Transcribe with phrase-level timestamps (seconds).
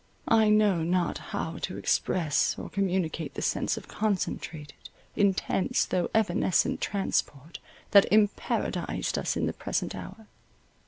[0.27, 6.81] I know not how to express or communicate the sense of concentrated, intense, though evanescent
[6.81, 7.59] transport,
[7.91, 10.25] that imparadized us in the present hour.